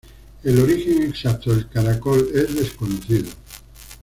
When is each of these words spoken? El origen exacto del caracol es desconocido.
El 0.43 0.59
origen 0.59 1.03
exacto 1.03 1.51
del 1.53 1.69
caracol 1.69 2.27
es 2.33 2.55
desconocido. 2.55 3.29